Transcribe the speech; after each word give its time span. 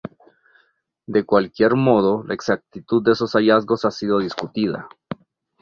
De 1.05 1.25
cualquier 1.25 1.75
modo, 1.75 2.23
la 2.27 2.33
exactitud 2.33 3.03
de 3.05 3.11
esos 3.11 3.33
hallazgos 3.35 3.85
ha 3.85 3.91
sido 3.91 4.17
discutida. 4.17 4.89